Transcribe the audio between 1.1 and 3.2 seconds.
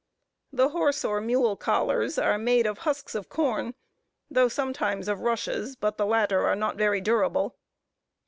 mule collars are made of husks